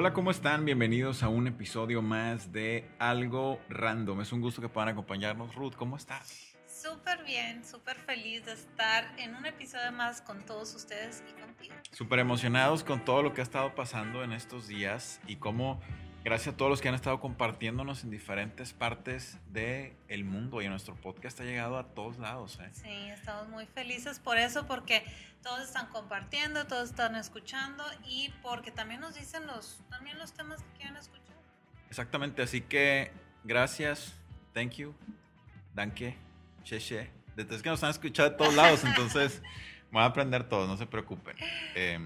[0.00, 0.64] Hola, ¿cómo están?
[0.64, 4.22] Bienvenidos a un episodio más de Algo Random.
[4.22, 5.54] Es un gusto que puedan acompañarnos.
[5.54, 6.56] Ruth, ¿cómo estás?
[6.66, 11.74] Súper bien, súper feliz de estar en un episodio más con todos ustedes y contigo.
[11.92, 15.82] Súper emocionados con todo lo que ha estado pasando en estos días y cómo
[16.22, 20.68] Gracias a todos los que han estado compartiéndonos en diferentes partes del el mundo y
[20.68, 22.58] nuestro podcast ha llegado a todos lados.
[22.60, 22.68] ¿eh?
[22.72, 25.02] Sí, estamos muy felices por eso, porque
[25.42, 30.62] todos están compartiendo, todos están escuchando y porque también nos dicen los, también los temas
[30.62, 31.36] que quieren escuchar.
[31.88, 33.12] Exactamente, así que
[33.44, 34.14] gracias,
[34.52, 34.94] thank you,
[35.74, 36.18] danke,
[36.64, 37.10] cheche.
[37.34, 39.40] Desde que nos han escuchado de todos lados, entonces
[39.90, 41.36] voy a aprender todo, no se preocupen.
[41.74, 41.98] Eh,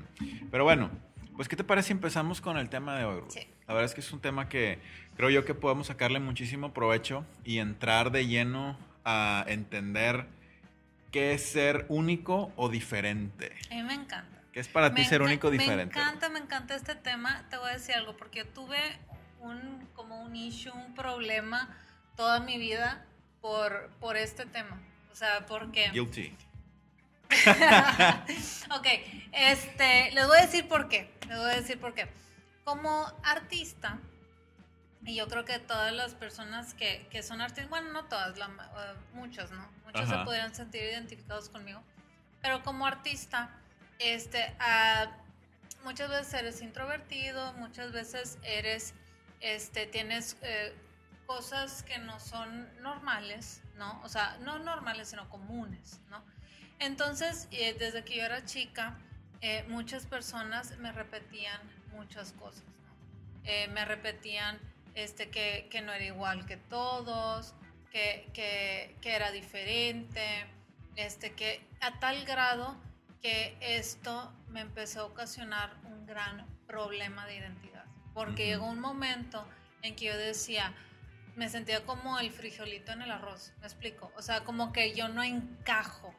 [0.53, 0.89] pero bueno.
[1.37, 3.35] Pues, ¿qué te parece si empezamos con el tema de hoy, Ruth?
[3.67, 4.79] La verdad es que es un tema que
[5.17, 10.27] creo yo que podemos sacarle muchísimo provecho y entrar de lleno a entender
[11.11, 13.53] qué es ser único o diferente.
[13.71, 14.43] A mí me encanta.
[14.53, 15.95] ¿Qué es para ti ser único o diferente?
[15.97, 17.47] Me encanta, me encanta este tema.
[17.51, 18.79] Te voy a decir algo, porque yo tuve
[19.41, 21.77] un, como un issue, un problema
[22.17, 23.05] toda mi vida
[23.41, 24.81] por, por este tema.
[25.13, 25.91] O sea, porque...
[25.91, 26.37] Guilty.
[28.77, 28.87] ok,
[29.33, 31.11] este, les voy a decir por qué.
[31.29, 32.09] Les voy a decir por qué.
[32.65, 33.99] Como artista,
[35.05, 38.49] y yo creo que todas las personas que, que son artistas, bueno, no todas, la,
[38.49, 39.69] uh, muchas, ¿no?
[39.85, 41.83] Muchos se podrían sentir identificados conmigo.
[42.41, 43.51] Pero como artista,
[43.99, 45.25] este, uh,
[45.85, 48.95] muchas veces eres introvertido, muchas veces eres,
[49.41, 50.75] este, tienes eh,
[51.27, 54.01] cosas que no son normales, ¿no?
[54.03, 56.25] O sea, no normales, sino comunes, ¿no?
[56.79, 58.99] Entonces, eh, desde que yo era chica,
[59.41, 61.61] eh, muchas personas me repetían
[61.95, 62.65] muchas cosas.
[63.45, 64.59] Eh, me repetían
[64.95, 67.55] este, que, no era igual que todos,
[67.91, 70.47] que, era diferente,
[70.97, 72.77] este, que a tal grado
[73.23, 77.85] que esto me empezó a ocasionar un gran problema de identidad.
[78.13, 79.47] Porque llegó un momento
[79.83, 80.73] en que yo decía,
[81.37, 84.13] me sentía como el frijolito en el arroz, me explico.
[84.17, 86.15] O sea, como que yo no encajo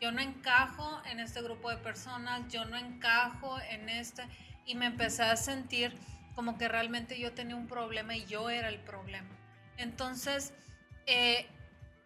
[0.00, 4.22] yo no encajo en este grupo de personas, yo no encajo en este,
[4.68, 5.92] y me empecé a sentir
[6.34, 9.28] como que realmente yo tenía un problema y yo era el problema.
[9.78, 10.52] Entonces,
[11.06, 11.46] eh,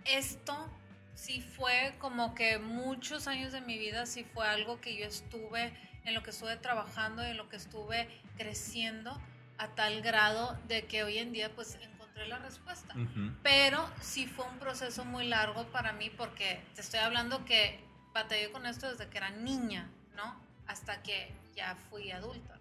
[0.07, 0.71] esto
[1.15, 5.75] sí fue como que muchos años de mi vida, sí fue algo que yo estuve,
[6.05, 9.21] en lo que estuve trabajando, en lo que estuve creciendo
[9.59, 12.95] a tal grado de que hoy en día pues encontré la respuesta.
[13.43, 17.85] Pero sí fue un proceso muy largo para mí porque te estoy hablando que
[18.15, 20.41] batallé con esto desde que era niña, ¿no?
[20.67, 22.59] Hasta que ya fui adulta.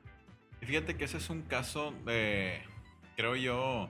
[0.61, 2.61] Y fíjate que ese es un caso de,
[3.15, 3.89] creo yo,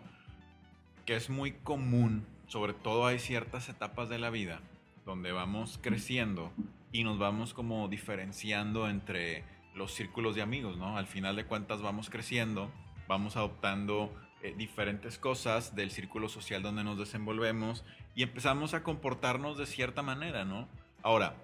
[1.05, 4.61] que es muy común, sobre todo hay ciertas etapas de la vida
[5.05, 6.51] donde vamos creciendo
[6.91, 10.97] y nos vamos como diferenciando entre los círculos de amigos, ¿no?
[10.97, 12.71] Al final de cuentas vamos creciendo,
[13.07, 17.85] vamos adoptando eh, diferentes cosas del círculo social donde nos desenvolvemos
[18.15, 20.67] y empezamos a comportarnos de cierta manera, ¿no?
[21.01, 21.35] Ahora,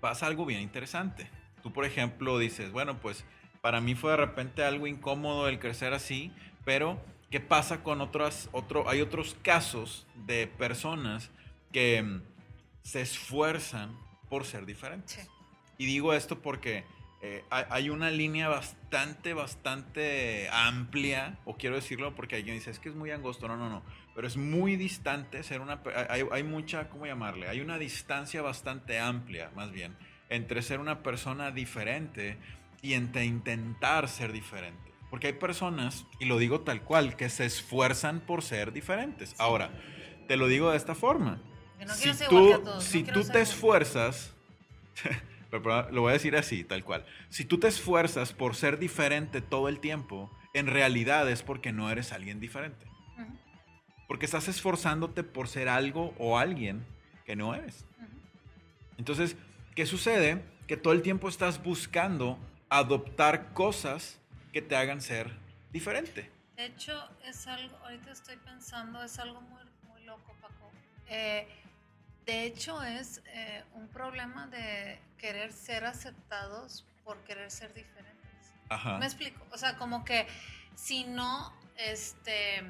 [0.00, 1.28] pasa algo bien interesante.
[1.62, 3.24] Tú, por ejemplo, dices, bueno, pues
[3.60, 6.32] para mí fue de repente algo incómodo el crecer así,
[6.64, 7.00] pero
[7.30, 11.30] ¿qué pasa con otras, otro, hay otros casos de personas
[11.72, 12.22] que mm,
[12.82, 13.96] se esfuerzan
[14.28, 15.28] por ser diferentes?
[15.76, 16.84] Y digo esto porque
[17.22, 22.88] eh, hay una línea bastante, bastante amplia, o quiero decirlo porque alguien dice, es que
[22.88, 23.82] es muy angosto, no, no, no,
[24.14, 27.48] pero es muy distante ser una, hay, hay mucha, ¿cómo llamarle?
[27.48, 29.96] Hay una distancia bastante amplia, más bien,
[30.30, 32.38] entre ser una persona diferente
[32.80, 34.90] y entre intentar ser diferente.
[35.10, 39.34] Porque hay personas, y lo digo tal cual, que se esfuerzan por ser diferentes.
[39.38, 39.70] Ahora,
[40.28, 41.42] te lo digo de esta forma.
[41.94, 44.32] si tú, si tú te esfuerzas
[45.50, 47.04] lo voy a decir así, tal cual.
[47.28, 51.90] Si tú te esfuerzas por ser diferente todo el tiempo, en realidad es porque no
[51.90, 52.86] eres alguien diferente.
[54.06, 56.84] Porque estás esforzándote por ser algo o alguien
[57.24, 57.84] que no eres.
[58.98, 59.36] Entonces,
[59.74, 60.42] ¿qué sucede?
[60.66, 62.38] Que todo el tiempo estás buscando
[62.68, 64.18] adoptar cosas
[64.52, 65.30] que te hagan ser
[65.72, 66.30] diferente.
[66.56, 70.70] De hecho, es algo, ahorita estoy pensando, es algo muy, muy loco, Paco.
[71.08, 71.46] Eh,
[72.26, 78.52] de hecho, es eh, un problema de querer ser aceptados por querer ser diferentes.
[78.68, 78.98] Ajá.
[78.98, 79.44] Me explico.
[79.52, 80.26] O sea, como que
[80.74, 82.62] si no, este,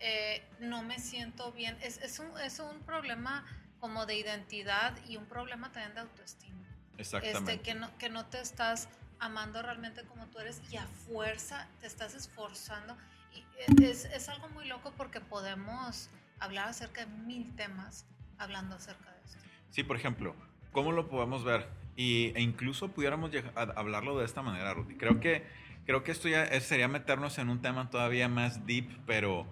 [0.00, 1.76] eh, no me siento bien.
[1.82, 3.44] Es, es, un, es un problema
[3.82, 6.56] como de identidad y un problema también de autoestima.
[6.98, 7.52] Exactamente.
[7.54, 8.88] Este, que, no, que no te estás
[9.18, 12.96] amando realmente como tú eres y a fuerza te estás esforzando.
[13.34, 13.44] Y
[13.82, 18.06] es, es algo muy loco porque podemos hablar acerca de mil temas
[18.38, 19.38] hablando acerca de esto.
[19.70, 20.36] Sí, por ejemplo,
[20.70, 21.66] ¿cómo lo podemos ver?
[21.96, 24.94] Y, e incluso pudiéramos a- hablarlo de esta manera, Rudy.
[24.96, 25.44] Creo que,
[25.86, 29.44] creo que esto ya sería meternos en un tema todavía más deep, pero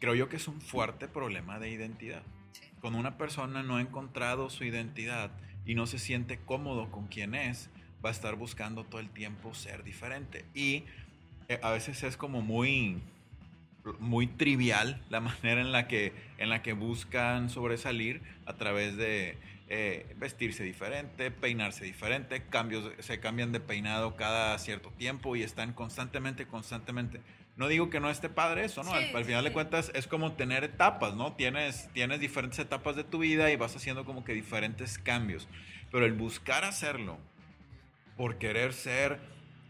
[0.00, 2.22] creo yo que es un fuerte problema de identidad.
[2.80, 5.30] Cuando una persona no ha encontrado su identidad
[5.66, 7.70] y no se siente cómodo con quien es,
[8.04, 10.44] va a estar buscando todo el tiempo ser diferente.
[10.54, 10.84] Y
[11.48, 13.02] eh, a veces es como muy,
[13.98, 19.38] muy trivial la manera en la que, en la que buscan sobresalir a través de
[19.68, 25.74] eh, vestirse diferente, peinarse diferente, cambios, se cambian de peinado cada cierto tiempo y están
[25.74, 27.20] constantemente, constantemente.
[27.56, 28.90] No digo que no esté padre eso, ¿no?
[28.90, 31.34] Sí, al, al sí, final de cuentas es como tener etapas, ¿no?
[31.34, 35.48] Tienes, tienes diferentes etapas de tu vida y vas haciendo como que diferentes cambios.
[35.90, 37.18] Pero el buscar hacerlo
[38.16, 39.20] por querer ser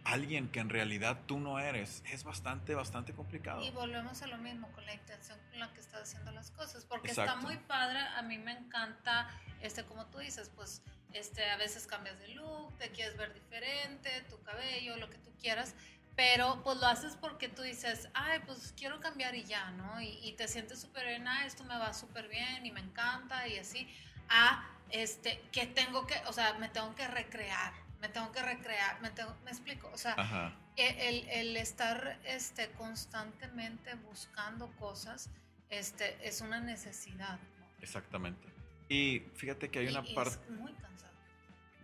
[0.04, 3.62] alguien que en realidad tú no eres es bastante, bastante complicado.
[3.62, 6.84] Y volvemos a lo mismo con la intención con la que estás haciendo las cosas,
[6.84, 7.32] porque Exacto.
[7.32, 9.28] está muy padre, a mí me encanta,
[9.60, 14.10] este, como tú dices, pues, este, a veces cambias de look, te quieres ver diferente,
[14.28, 15.74] tu cabello, lo que tú quieras,
[16.20, 20.02] pero pues lo haces porque tú dices, ay, pues quiero cambiar y ya, ¿no?
[20.02, 23.48] Y, y te sientes súper bien, ah, esto me va súper bien y me encanta
[23.48, 23.88] y así,
[24.28, 27.72] a, este, que tengo que, o sea, me tengo que recrear,
[28.02, 30.54] me tengo que recrear, me, tengo, me explico, o sea, Ajá.
[30.76, 35.30] e- el, el estar este, constantemente buscando cosas
[35.70, 37.38] este, es una necesidad.
[37.60, 37.66] ¿no?
[37.80, 38.46] Exactamente.
[38.90, 41.14] Y fíjate que hay Y- una parte, es muy cansado.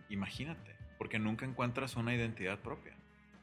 [0.09, 2.93] imagínate, porque nunca encuentras una identidad propia.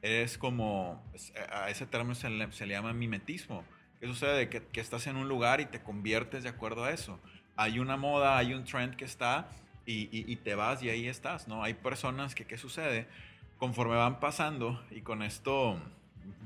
[0.05, 1.03] Es como,
[1.51, 3.65] a ese término se le, llama mimetismo.
[4.01, 4.51] ¿Qué sucede?
[4.51, 7.19] Que, estás en un lugar y te conviertes de acuerdo a eso.
[7.57, 9.49] Hay una moda, hay un trend que está
[9.87, 11.65] y, y- y te vas y ahí estás, ¿no?
[11.65, 13.09] Hay personas que, ¿qué sucede?
[13.57, 15.81] Conforme van pasando, y con esto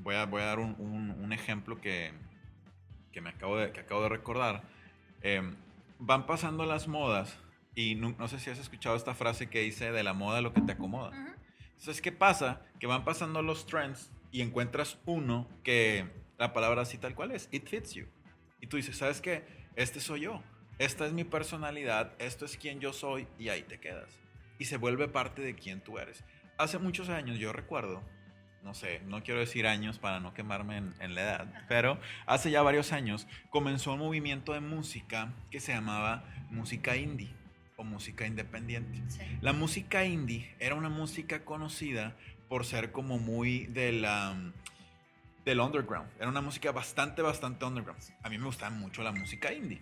[0.05, 2.13] voy a, voy a dar un, ejemplo que,
[3.11, 4.63] que me acabo de, que acabo de recordar.
[5.23, 5.43] Eh,
[5.99, 7.37] van pasando las modas
[7.75, 10.61] y no, sé si has escuchado esta frase que dice de la moda lo que
[10.61, 11.11] te acomoda.
[11.79, 12.61] Entonces, ¿qué pasa?
[12.81, 17.49] Que van pasando los trends y encuentras uno que la palabra así tal cual es,
[17.53, 18.07] it fits you.
[18.61, 19.45] Y tú dices, ¿sabes qué?
[19.77, 20.43] Este soy yo.
[20.79, 24.11] Esta es mi personalidad, esto es quien yo soy y ahí te quedas.
[24.59, 26.25] Y se vuelve parte de quien tú eres.
[26.57, 28.03] Hace muchos años yo recuerdo,
[28.65, 32.51] no sé, no quiero decir años para no quemarme en, en la edad, pero hace
[32.51, 37.38] ya varios años comenzó un movimiento de música que se llamaba música indie
[37.79, 39.01] o música independiente.
[39.09, 39.23] Sí.
[39.41, 42.17] La música indie era una música conocida
[42.49, 44.37] por ser como muy de la,
[45.45, 46.11] del underground.
[46.19, 48.03] Era una música bastante, bastante underground.
[48.23, 49.81] A mí me gustaba mucho la música indie.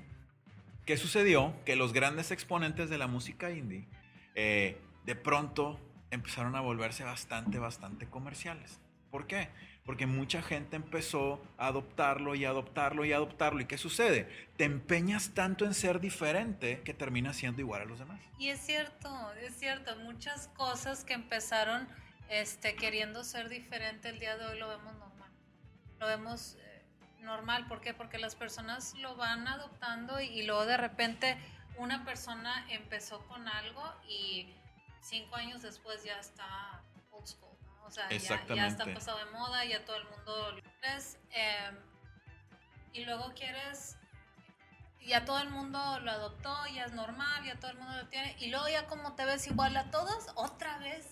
[0.84, 1.54] ¿Qué sucedió?
[1.64, 3.88] Que los grandes exponentes de la música indie
[4.34, 8.78] eh, de pronto empezaron a volverse bastante, bastante comerciales.
[9.10, 9.48] ¿Por qué?
[9.87, 13.61] Porque mucha gente empezó a adoptarlo y adoptarlo y adoptarlo.
[13.61, 14.29] ¿Y qué sucede?
[14.56, 18.21] Te empeñas tanto en ser diferente que terminas siendo igual a los demás.
[18.38, 21.88] Y es cierto, es cierto, muchas cosas que empezaron
[22.29, 25.31] este, queriendo ser diferente el día de hoy lo vemos normal.
[26.01, 26.82] Lo vemos eh,
[27.20, 27.94] normal, ¿por qué?
[27.94, 31.39] Porque las personas lo van adoptando y, y luego de repente
[31.79, 34.53] una persona empezó con algo y
[35.01, 37.56] cinco años después ya está old school.
[37.86, 40.62] O sea, ya, ya está pasado de moda, ya todo el mundo lo
[40.96, 41.70] es, eh,
[42.93, 43.96] y luego quieres
[45.05, 48.34] ya todo el mundo lo adoptó, ya es normal, ya todo el mundo lo tiene,
[48.40, 51.06] y luego ya como te ves igual a todos, otra vez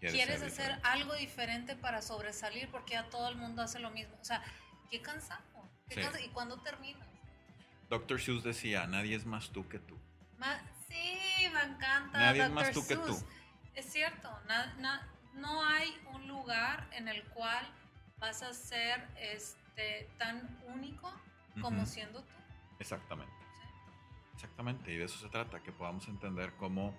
[0.00, 0.88] quieres ser hacer diferente.
[0.88, 4.16] algo diferente para sobresalir porque ya todo el mundo hace lo mismo.
[4.20, 4.42] O sea,
[4.90, 5.42] qué cansado.
[5.88, 6.00] qué Sí.
[6.00, 7.06] cansa- ¿Y cuándo terminas?
[7.90, 8.18] Dr.
[8.20, 9.98] Seuss decía, nadie es más tú que tú.
[10.38, 11.18] Ma- sí,
[11.52, 12.18] me encanta.
[12.18, 12.54] Nadie es Dr.
[12.54, 13.06] más tú que tú.
[13.14, 13.24] Seuss.
[13.74, 17.66] Es cierto, na- na- no hay un lugar en el cual
[18.18, 21.12] vas a ser este, tan único
[21.60, 22.34] como siendo tú.
[22.78, 23.68] Exactamente, ¿sí?
[24.34, 24.92] exactamente.
[24.92, 26.96] Y de eso se trata, que podamos entender cómo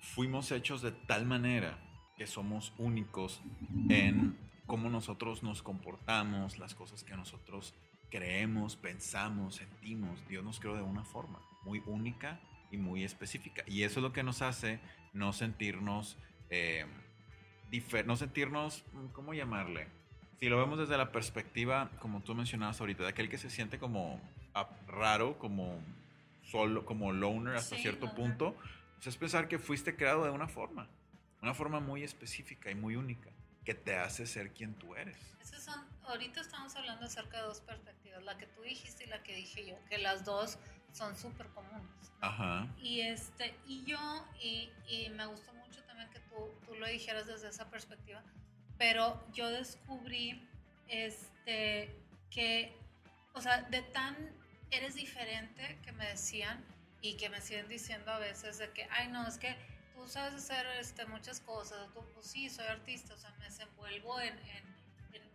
[0.00, 1.78] fuimos hechos de tal manera
[2.16, 3.40] que somos únicos
[3.88, 7.74] en cómo nosotros nos comportamos, las cosas que nosotros
[8.10, 10.26] creemos, pensamos, sentimos.
[10.28, 13.64] Dios nos creó de una forma muy única y muy específica.
[13.66, 14.80] Y eso es lo que nos hace
[15.12, 16.18] no sentirnos,
[16.50, 16.86] eh,
[18.04, 19.88] no sentirnos, ¿cómo llamarle?
[20.40, 23.78] Si lo vemos desde la perspectiva, como tú mencionabas ahorita, de aquel que se siente
[23.78, 24.20] como
[24.88, 25.78] raro, como
[26.50, 28.20] solo, como loner hasta Sí, cierto loner.
[28.22, 28.56] punto,
[28.96, 30.88] pues es pensar que fuiste creado de una forma,
[31.40, 33.30] una forma muy específica y muy única.
[33.64, 35.16] que te hace ser quien tú eres.
[35.40, 39.22] Esas son, ahorita estamos hablando acerca de dos perspectivas, la que tú dijiste y la
[39.22, 40.58] que dije yo, que las dos
[40.92, 42.12] son súper comunes.
[42.20, 42.66] Ajá.
[42.82, 44.00] Y, este, y yo,
[44.42, 45.61] y, y, me gustó mucho
[46.10, 48.22] que tú, tú lo dijeras desde esa perspectiva,
[48.78, 50.48] pero yo descubrí
[50.88, 51.96] este,
[52.30, 52.76] que,
[53.34, 54.16] o sea, de tan
[54.70, 56.64] eres diferente que me decían
[57.00, 59.54] y que me siguen diciendo a veces de que, ay, no, es que
[59.94, 64.20] tú sabes hacer este, muchas cosas, tú, pues sí, soy artista, o sea, me desenvuelvo
[64.20, 64.72] en, en,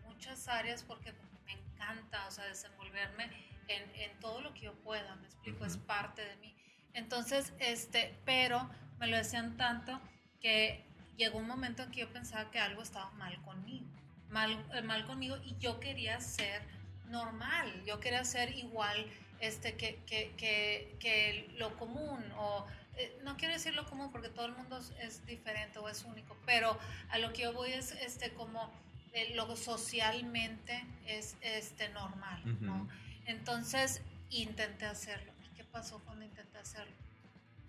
[0.06, 1.14] muchas áreas porque,
[1.46, 3.30] me encanta, o sea, desenvolverme
[3.68, 6.56] en, en, todo lo que yo pueda, me explico, es parte de mí.
[6.94, 10.02] Entonces, este, pero me lo decían tanto
[10.42, 10.84] que
[11.18, 13.86] llegó un momento en que yo pensaba que algo estaba mal conmigo,
[14.30, 16.62] mal, eh, mal conmigo y yo quería ser
[17.10, 19.06] normal, yo quería ser igual
[19.40, 22.66] este, que, que, que, que lo común o
[22.98, 26.36] eh, no quiero decir lo común porque todo el mundo es diferente o es único,
[26.46, 26.78] pero
[27.10, 28.72] a lo que yo voy es este como
[29.14, 32.88] eh, lo socialmente es este normal, ¿no?
[33.26, 35.32] Entonces intenté hacerlo.
[35.46, 36.94] ¿Y qué pasó cuando intenté hacerlo?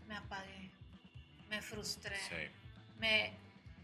[0.06, 0.70] Me apagué,
[1.48, 2.16] me frustré,
[2.98, 3.32] me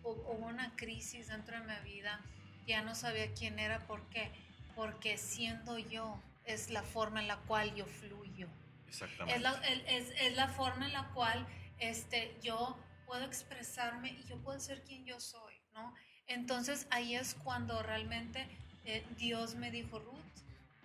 [0.03, 2.21] hubo una crisis dentro de mi vida,
[2.67, 4.31] ya no sabía quién era, ¿por qué?
[4.75, 8.49] Porque siendo yo es la forma en la cual yo fluyo.
[8.89, 9.37] Exactamente.
[9.37, 9.53] Es la,
[9.87, 11.47] es, es la forma en la cual
[11.79, 15.95] este, yo puedo expresarme y yo puedo ser quien yo soy, ¿no?
[16.27, 18.47] Entonces ahí es cuando realmente
[18.85, 20.19] eh, Dios me dijo, Ruth,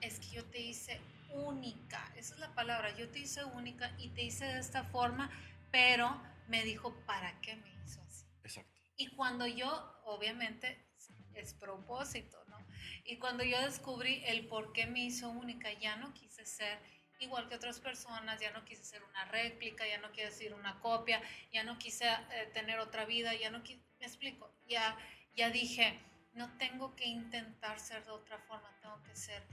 [0.01, 0.99] es que yo te hice
[1.31, 5.29] única, esa es la palabra, yo te hice única y te hice de esta forma,
[5.71, 8.25] pero me dijo, ¿para qué me hizo así?
[8.43, 8.81] Exacto.
[8.97, 9.69] Y cuando yo,
[10.05, 10.85] obviamente,
[11.33, 12.57] es propósito, ¿no?
[13.05, 16.79] Y cuando yo descubrí el por qué me hizo única, ya no quise ser
[17.19, 20.79] igual que otras personas, ya no quise ser una réplica, ya no quise ser una
[20.79, 24.97] copia, ya no quise eh, tener otra vida, ya no quise, me explico, ya,
[25.35, 25.99] ya dije,
[26.33, 29.43] no tengo que intentar ser de otra forma, tengo que ser.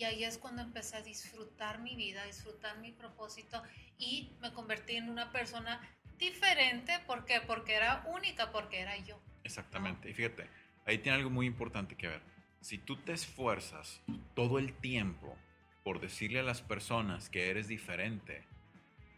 [0.00, 3.62] Y ahí es cuando empecé a disfrutar mi vida, a disfrutar mi propósito
[3.98, 5.78] y me convertí en una persona
[6.18, 7.42] diferente, ¿por qué?
[7.46, 9.20] Porque era única, porque era yo.
[9.44, 10.48] Exactamente, y fíjate,
[10.86, 12.22] ahí tiene algo muy importante que ver.
[12.62, 14.00] Si tú te esfuerzas
[14.34, 15.36] todo el tiempo
[15.84, 18.46] por decirle a las personas que eres diferente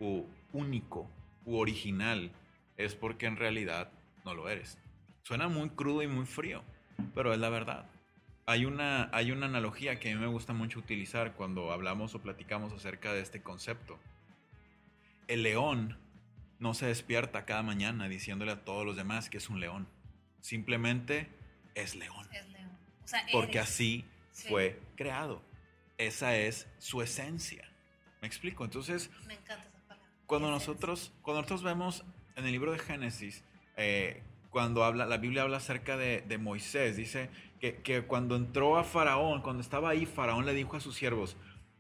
[0.00, 1.08] o único
[1.44, 2.32] u original,
[2.76, 3.92] es porque en realidad
[4.24, 4.78] no lo eres.
[5.22, 6.64] Suena muy crudo y muy frío,
[7.14, 7.86] pero es la verdad.
[8.46, 12.22] Hay una, hay una analogía que a mí me gusta mucho utilizar cuando hablamos o
[12.22, 13.98] platicamos acerca de este concepto.
[15.28, 15.98] El león
[16.58, 19.86] no se despierta cada mañana diciéndole a todos los demás que es un león.
[20.40, 21.28] Simplemente
[21.74, 22.28] es león.
[22.32, 22.70] Es león.
[23.32, 25.42] porque así fue creado
[26.06, 27.68] esa es su esencia.
[28.20, 28.64] ¿Me explico?
[28.64, 30.08] Entonces, Me encanta esa palabra.
[30.26, 32.04] Cuando nosotros, cuando nosotros vemos
[32.36, 33.44] en el libro de Génesis,
[33.76, 38.84] eh, cuando habla, la Biblia habla acerca de, Moisés, dice que, que, cuando entró a
[38.84, 41.38] Faraón, cuando estaba ahí, Faraón le dijo a sus siervos,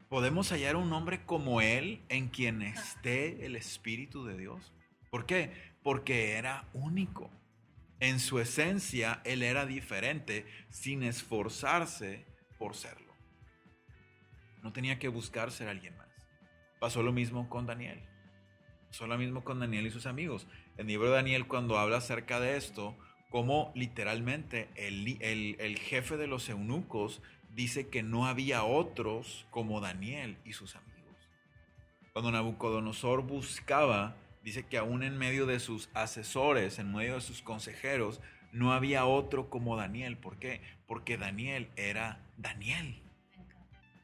[0.08, 4.72] ¿podemos hallar un hombre como él en quien esté el Espíritu de Dios?
[5.10, 5.52] ¿Por qué?
[5.82, 7.30] Porque era único.
[8.00, 12.24] En su esencia, él era diferente sin esforzarse
[12.58, 13.12] por serlo.
[14.62, 16.08] No tenía que buscar ser alguien más.
[16.80, 18.02] Pasó lo mismo con Daniel.
[18.88, 20.46] Pasó lo mismo con Daniel y sus amigos.
[20.76, 22.96] El libro de Daniel cuando habla acerca de esto,
[23.30, 27.22] como literalmente el, el jefe de los eunucos
[27.54, 30.92] dice que no había otros como Daniel y sus amigos.
[32.12, 37.42] Cuando Nabucodonosor buscaba, dice que aún en medio de sus asesores, en medio de sus
[37.42, 38.20] consejeros,
[38.52, 40.16] no había otro como Daniel.
[40.16, 40.60] ¿Por qué?
[40.86, 43.02] Porque Daniel era Daniel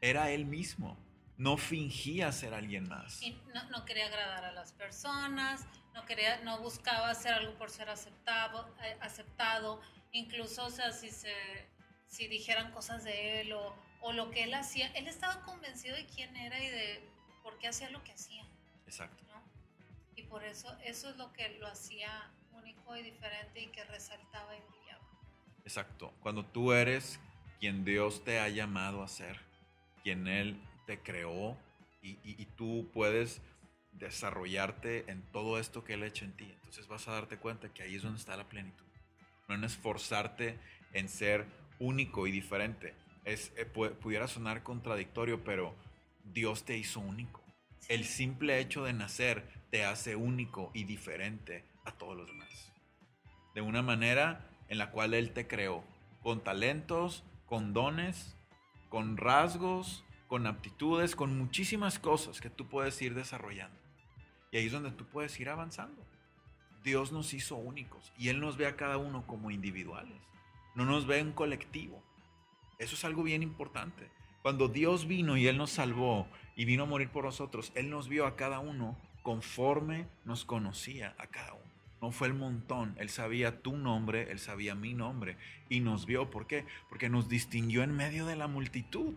[0.01, 0.97] era él mismo.
[1.39, 3.23] No fingía ser alguien más.
[3.23, 3.41] Y
[3.71, 5.65] no, quería agradar a las personas,
[5.95, 9.81] no, quería, no buscaba hacer algo por ser aceptado, eh, aceptado.
[10.13, 11.33] Incluso, o sea, si, se,
[12.07, 16.07] si dijeran cosas de él o, o lo que él hacía, él estaba convencido de
[16.07, 17.09] quién era y de
[17.43, 18.45] por qué hacía lo que hacía.
[18.87, 19.25] Exacto.
[20.17, 24.57] Y por eso, eso es lo que lo hacía único y diferente y que resaltaba
[24.57, 25.05] y brillaba.
[25.63, 26.13] Exacto.
[26.21, 27.21] Cuando tú eres
[27.61, 29.41] quien Dios te ha llamado a ser
[30.03, 31.55] quien Él te creó
[32.01, 33.43] y, tú puedes
[33.93, 36.51] desarrollarte en todo esto que Él ha hecho en ti.
[36.51, 38.87] Entonces vas a darte cuenta que ahí es donde está la plenitud.
[39.49, 40.59] No en esforzarte
[40.95, 41.45] en ser
[41.79, 42.95] único y diferente.
[43.27, 45.75] Es, eh, pudiera sonar contradictorio, pero
[46.25, 47.45] Dios te hizo único.
[47.91, 52.73] El simple hecho de nacer te hace único y diferente a todos los demás.
[53.55, 55.85] De una manera en la cual Él te creó,
[56.23, 58.39] con talentos, con dones,
[58.89, 63.79] con rasgos, con aptitudes, con muchísimas cosas que tú puedes ir desarrollando.
[64.53, 66.01] Y ahí es donde tú puedes ir avanzando.
[66.85, 70.21] Dios nos hizo únicos y Él nos ve a cada uno como individuales,
[70.75, 72.03] no nos ve en colectivo.
[72.79, 74.09] Eso es algo bien importante.
[74.43, 78.09] Cuando Dios vino y Él nos salvó y vino a morir por nosotros, Él nos
[78.09, 81.69] vio a cada uno conforme nos conocía a cada uno.
[82.01, 85.37] No fue el montón, Él sabía tu nombre, Él sabía mi nombre
[85.69, 86.31] y nos vio.
[86.31, 86.65] ¿Por qué?
[86.89, 89.15] Porque nos distinguió en medio de la multitud.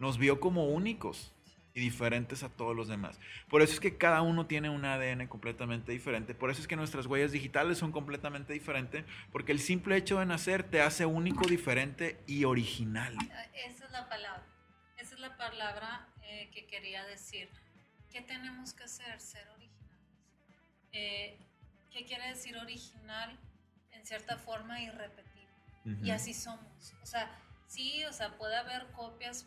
[0.00, 1.32] Nos vio como únicos
[1.74, 3.18] y diferentes a todos los demás.
[3.48, 6.34] Por eso es que cada uno tiene un ADN completamente diferente.
[6.34, 10.26] Por eso es que nuestras huellas digitales son completamente diferentes, porque el simple hecho de
[10.26, 13.14] nacer te hace único, diferente y original.
[13.54, 14.44] Esa es la palabra.
[14.96, 17.48] Esa es la palabra eh, que quería decir.
[18.10, 19.20] ¿Qué tenemos que hacer?
[19.20, 19.70] Ser originales.
[20.92, 21.38] Eh,
[21.92, 23.38] ¿Qué quiere decir original?
[23.92, 25.30] En cierta forma irrepetible.
[26.02, 26.94] Y así somos.
[27.02, 27.30] O sea,
[27.66, 29.46] sí, o sea, puede haber copias,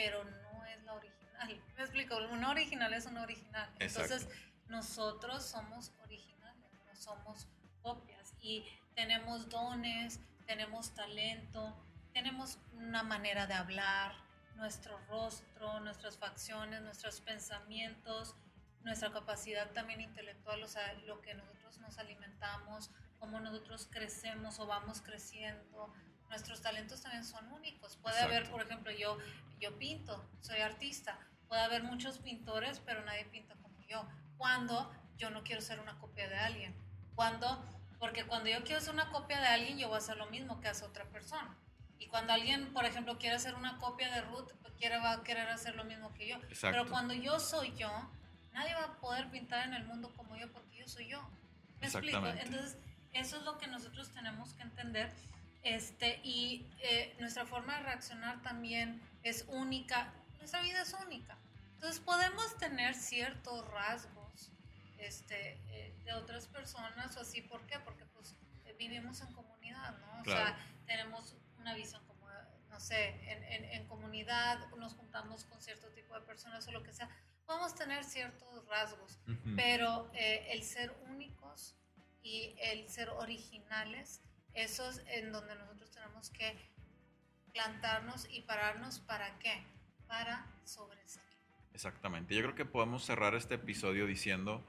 [0.00, 3.68] pero no es la original me explico, una original es una original.
[3.78, 4.28] Entonces,
[4.68, 7.48] nosotros somos originales, no somos
[7.82, 8.34] copias.
[8.40, 8.64] Y
[8.94, 11.76] tenemos dones, tenemos talento,
[12.12, 14.12] tenemos una manera de hablar,
[14.56, 18.36] nuestro rostro, nuestras facciones, nuestros pensamientos,
[18.82, 24.66] nuestra capacidad también intelectual, o sea, lo que nosotros nos alimentamos, cómo nosotros crecemos o
[24.66, 25.92] vamos creciendo.
[26.30, 27.98] Nuestros talentos también son únicos.
[27.98, 29.18] Puede haber, por ejemplo, yo,
[29.60, 31.18] yo pinto, soy artista,
[31.50, 34.08] Puede haber muchos pintores, pero nadie pinta como yo.
[34.38, 36.76] Cuando yo no quiero ser una copia de alguien.
[37.16, 37.64] Cuando,
[37.98, 40.60] porque cuando yo quiero ser una copia de alguien, yo voy a hacer lo mismo
[40.60, 41.56] que hace otra persona.
[41.98, 45.48] Y cuando alguien, por ejemplo, quiere hacer una copia de Ruth, quiere, va a querer
[45.48, 46.36] hacer lo mismo que yo.
[46.60, 47.90] Pero cuando yo soy yo,
[48.52, 51.20] nadie va a poder pintar en el mundo como yo porque yo soy yo.
[51.80, 52.24] ¿Me explico?
[52.28, 52.78] Entonces,
[53.12, 55.12] eso es lo que nosotros tenemos que entender.
[55.62, 60.12] Este, y eh, nuestra forma de reaccionar también es única.
[60.38, 61.36] Nuestra vida es única.
[61.74, 64.50] Entonces podemos tener ciertos rasgos
[64.98, 67.42] este, eh, de otras personas o así.
[67.42, 67.78] ¿Por qué?
[67.80, 68.34] Porque pues
[68.66, 70.20] eh, vivimos en comunidad, ¿no?
[70.20, 72.26] O sea, tenemos una visión como,
[72.68, 76.92] no sé, en, en, comunidad, nos juntamos con cierto tipo de personas o lo que
[76.92, 77.08] sea.
[77.46, 79.18] Podemos tener ciertos rasgos,
[79.56, 81.74] pero eh, el ser únicos
[82.22, 84.20] y el ser originales,
[84.54, 86.56] eso es en donde nosotros tenemos que
[87.52, 89.62] plantarnos y pararnos para qué?
[90.06, 91.30] Para sobresalir.
[91.72, 92.34] Exactamente.
[92.34, 94.64] Yo creo que podemos cerrar este episodio diciendo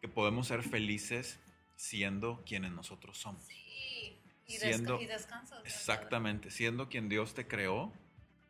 [0.00, 1.38] que podemos ser felices
[1.76, 3.44] siendo quienes nosotros somos.
[3.44, 5.60] Sí, y, siendo, descansas.
[5.64, 7.92] Exactamente, siendo quien Dios te creó,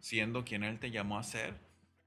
[0.01, 1.55] siendo quien Él te llamó a ser.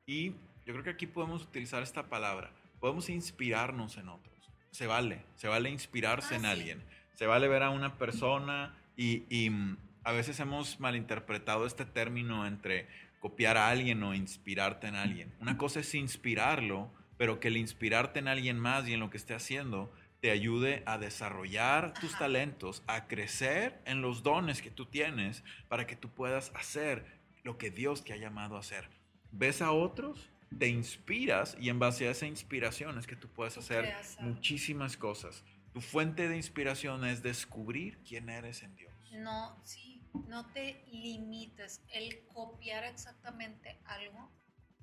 [0.06, 0.32] Y
[0.66, 2.52] yo creo que aquí podemos utilizar esta palabra.
[2.80, 4.32] Podemos inspirarnos en otros.
[4.72, 6.84] Se vale, se vale inspirarse en ah, alguien.
[7.22, 12.48] Se vale ver a una persona y, y mm, a veces hemos malinterpretado este término
[12.48, 12.88] entre
[13.20, 15.32] copiar a alguien o inspirarte en alguien.
[15.40, 19.18] Una cosa es inspirarlo, pero que el inspirarte en alguien más y en lo que
[19.18, 24.88] esté haciendo te ayude a desarrollar tus talentos, a crecer en los dones que tú
[24.88, 27.06] tienes para que tú puedas hacer
[27.44, 28.90] lo que Dios te ha llamado a hacer.
[29.32, 33.60] Ves a otros, te inspiras y en base a esa inspiración es que tú puedes
[33.60, 35.44] hacer muchísimas cosas.
[35.74, 38.94] Tu fuente de inspiración es descubrir quién eres en Dios.
[39.14, 41.82] No, sí, no te limites.
[41.90, 44.32] El copiar exactamente algo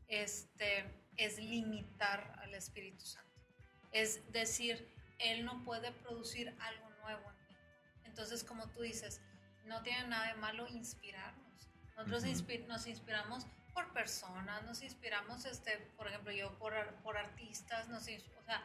[0.08, 0.84] este,
[1.16, 3.28] es limitar al Espíritu Santo.
[3.92, 7.56] Es decir, Él no puede producir algo nuevo en mí.
[8.04, 9.20] Entonces, como tú dices,
[9.64, 11.68] no tiene nada de malo inspirarnos.
[11.96, 12.24] Nosotros
[12.68, 18.42] nos inspiramos por personas, nos inspiramos, este, por ejemplo, yo por, por artistas, nos, o
[18.44, 18.62] sea,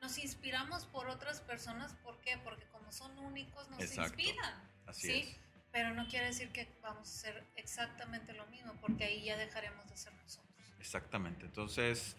[0.00, 1.94] nos inspiramos por otras personas.
[2.02, 2.38] ¿Por qué?
[2.38, 4.54] Porque como son únicos, nos inspiran.
[4.86, 5.20] Así ¿sí?
[5.20, 5.36] Es.
[5.72, 9.88] Pero no quiere decir que vamos a hacer exactamente lo mismo, porque ahí ya dejaremos
[9.88, 10.50] de ser nosotros.
[10.80, 11.46] Exactamente.
[11.46, 12.16] Entonces,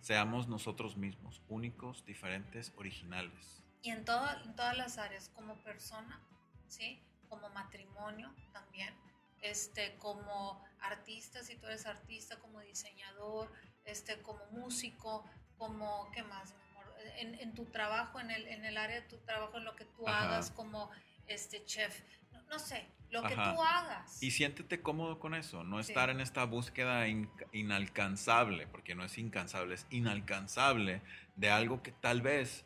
[0.00, 3.62] seamos nosotros mismos, únicos, diferentes, originales.
[3.82, 6.20] Y en, en todas las áreas, como persona,
[6.66, 7.02] ¿sí?
[7.28, 8.94] Como matrimonio también,
[9.42, 13.52] este, como artista, si tú eres artista, como diseñador,
[13.84, 15.24] este, como músico,
[15.58, 16.54] como, ¿qué más?
[17.18, 19.84] En, en tu trabajo, en el, en el área de tu trabajo, en lo que
[19.84, 20.90] tú hagas como
[21.26, 22.02] este chef,
[22.48, 24.22] no sé, lo que tú hagas.
[24.22, 27.06] Y siéntete cómodo con eso, no estar en esta búsqueda
[27.52, 31.02] inalcanzable, porque no es incansable, es inalcanzable
[31.36, 32.64] de algo que tal vez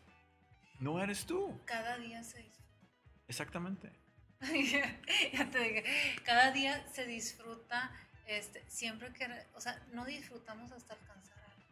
[0.79, 1.61] no eres tú.
[1.64, 2.87] Cada día se disfruta.
[3.29, 3.92] Exactamente.
[5.33, 5.85] ya te dije,
[6.25, 7.90] cada día se disfruta,
[8.27, 11.64] este, siempre que, o sea, no disfrutamos hasta alcanzar algo.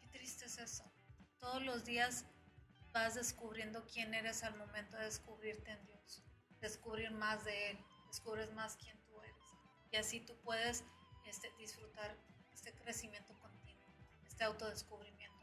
[0.00, 0.84] Qué triste es eso.
[1.40, 2.24] Todos los días
[2.92, 5.98] vas descubriendo quién eres al momento de descubrirte en Dios
[6.60, 9.34] descubrir más de Él, descubres más quién tú eres.
[9.92, 10.84] Y así tú puedes
[11.26, 12.16] este, disfrutar
[12.52, 13.94] este crecimiento continuo,
[14.26, 15.36] este autodescubrimiento.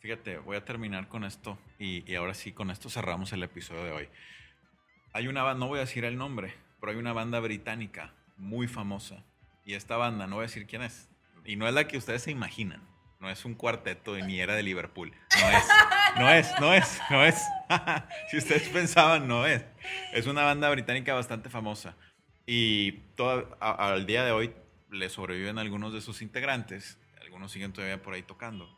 [0.00, 3.84] Fíjate, voy a terminar con esto y, y ahora sí, con esto cerramos el episodio
[3.84, 4.08] de hoy.
[5.12, 8.66] Hay una banda, no voy a decir el nombre, pero hay una banda británica muy
[8.66, 9.22] famosa.
[9.64, 11.08] Y esta banda, no voy a decir quién es.
[11.44, 12.82] Y no es la que ustedes se imaginan.
[13.22, 15.12] No es un cuarteto ni era de Liverpool.
[15.40, 15.68] No es.
[16.18, 17.40] No es, no es, no es.
[18.32, 19.64] si ustedes pensaban, no es.
[20.12, 21.96] Es una banda británica bastante famosa.
[22.46, 24.52] Y todo, al día de hoy
[24.90, 26.98] le sobreviven algunos de sus integrantes.
[27.20, 28.68] Algunos siguen todavía por ahí tocando.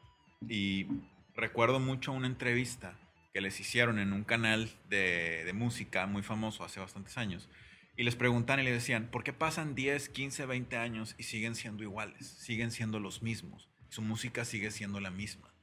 [0.46, 0.88] Y
[1.34, 2.98] recuerdo mucho una entrevista
[3.32, 7.48] que les hicieron en un canal de, de música muy famoso hace bastantes años
[7.96, 11.54] y les preguntan y les decían, ¿por qué pasan 10, 15, 20 años y siguen
[11.54, 12.26] siendo iguales?
[12.26, 13.68] Siguen siendo los mismos.
[13.94, 15.54] Su música sigue siendo la misma.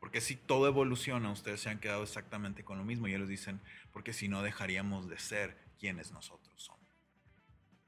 [0.00, 3.08] Porque si todo evoluciona, ustedes se han quedado exactamente con lo mismo.
[3.08, 3.58] Y ellos dicen,
[3.90, 6.86] porque si no dejaríamos de ser quienes nosotros somos.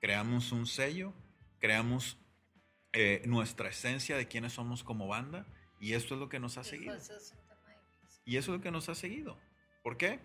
[0.00, 1.12] Creamos un sello,
[1.60, 2.16] creamos
[2.94, 5.44] eh, nuestra esencia de quiénes somos como banda
[5.78, 6.96] y esto es lo que nos ha seguido.
[8.24, 9.38] Y eso es lo que nos ha seguido.
[9.82, 10.20] ¿Por qué?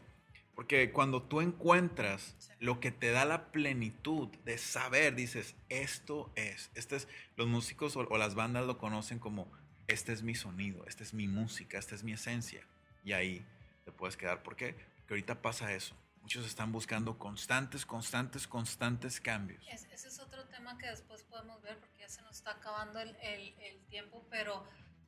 [0.57, 6.71] Porque cuando tú encuentras lo que te da la plenitud de saber, dices, esto es,
[6.73, 9.47] este es, los músicos o, las bandas lo conocen como,
[9.85, 12.65] este es mi sonido, esta es mi música, esta es mi esencia.
[13.05, 13.45] Y ahí
[13.85, 14.41] te puedes quedar.
[14.41, 14.73] ¿Por qué?
[14.73, 15.95] Porque ahorita pasa eso.
[16.23, 19.63] Muchos están buscando constantes, constantes, constantes cambios.
[19.67, 23.15] ese es otro tema que después podemos ver porque ya se nos está acabando el,
[23.91, 24.67] tiempo, pero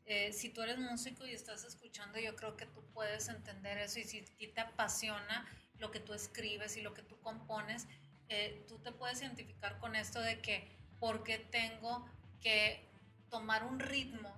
[0.10, 4.00] eh, si tú eres músico y estás escuchando, yo creo que tú puedes entender eso
[4.00, 7.88] y si ti te apasiona lo que tú escribes y lo que tú compones,
[8.28, 10.68] eh, tú te puedes identificar con esto de que,
[11.00, 12.10] ¿por qué tengo
[12.42, 12.90] que
[13.30, 14.36] tomar un ritmo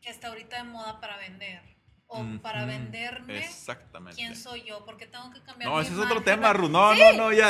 [0.00, 1.76] que está ahorita de moda para vender?
[2.08, 4.14] o para venderme Exactamente.
[4.14, 5.68] quién soy yo, porque tengo que cambiar.
[5.68, 6.70] No, ese es otro tema, Ruth.
[6.70, 7.48] No, no, no, ya.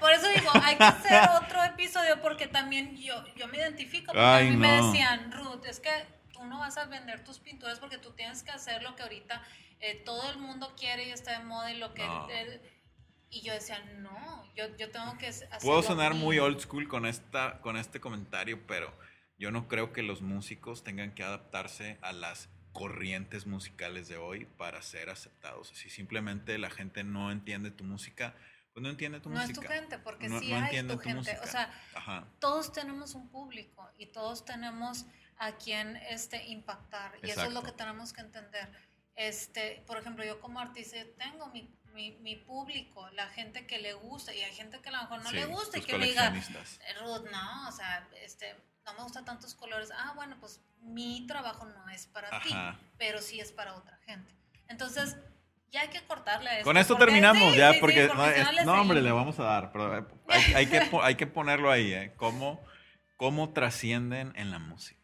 [0.00, 4.06] por eso digo, hay que hacer otro episodio porque también yo, yo me identifico.
[4.06, 5.90] Porque a mí me decían, Ruth, es que
[6.44, 9.42] no vas a vender tus pinturas porque tú tienes que hacer lo que ahorita
[9.80, 12.06] eh, todo el mundo quiere y está de moda y lo que...
[13.30, 15.48] y yo decía, no, yo, yo tengo que hacer...
[15.60, 18.92] Puedo sonar muy old school con, esta, con este comentario, pero
[19.38, 24.46] yo no creo que los músicos tengan que adaptarse a las corrientes musicales de hoy
[24.56, 25.68] para ser aceptados.
[25.68, 28.34] Si simplemente la gente no entiende tu música,
[28.72, 29.46] pues no entiende tu música.
[29.46, 31.38] No es tu gente, porque sí hay tu, gente.
[31.42, 31.70] O sea,
[32.38, 35.06] todos tenemos un público y todos tenemos
[35.42, 37.18] a quién este, impactar.
[37.20, 38.70] Y eso es lo que tenemos que entender.
[39.16, 41.68] Este, por ejemplo, yo como artista tengo mi,
[42.20, 45.32] mi, público, la gente que le gusta, y hay gente que a lo mejor no
[45.32, 48.54] le gusta y que me diga, eh, Ruth, no, o sea, este,
[48.86, 49.90] no me gustan tantos colores.
[49.92, 52.54] Ah, bueno, pues mi trabajo no es para ti,
[52.96, 54.32] pero sí es para otra gente.
[54.68, 55.16] Entonces,
[55.72, 56.64] ya hay que cortarle a esto.
[56.64, 58.08] Con esto terminamos, ya, porque,
[58.64, 61.92] no, hombre, le vamos a dar, pero eh, hay, hay, que, hay que ponerlo ahí,
[61.92, 62.12] ¿eh?
[62.16, 62.64] ¿Cómo,
[63.16, 65.01] cómo trascienden en la música?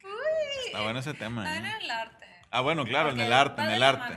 [0.79, 1.57] Está bueno ese tema.
[1.57, 1.73] en ¿eh?
[1.83, 2.27] el arte.
[2.53, 4.17] Ah, bueno, claro, en el arte, en el arte.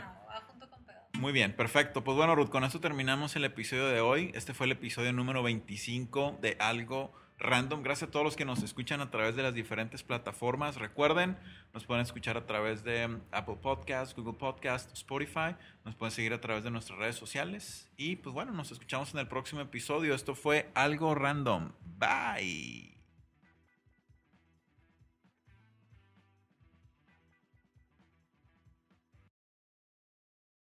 [1.13, 2.04] Muy bien, perfecto.
[2.04, 4.32] Pues bueno, Ruth, con esto terminamos el episodio de hoy.
[4.36, 7.82] Este fue el episodio número 25 de Algo Random.
[7.82, 10.76] Gracias a todos los que nos escuchan a través de las diferentes plataformas.
[10.76, 11.36] Recuerden,
[11.74, 15.56] nos pueden escuchar a través de Apple Podcast, Google Podcast, Spotify.
[15.84, 17.89] Nos pueden seguir a través de nuestras redes sociales.
[17.97, 20.13] Y pues bueno, nos escuchamos en el próximo episodio.
[20.13, 21.71] Esto fue Algo Random.
[21.97, 23.01] Bye.